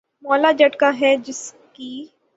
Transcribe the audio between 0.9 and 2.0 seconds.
ہے جس کی